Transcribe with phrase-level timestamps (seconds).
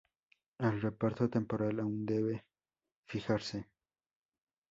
[0.57, 2.43] El reparto temporal aún debe
[3.05, 3.67] fijarse.